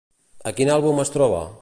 [0.51, 1.47] A quin àlbum es troba?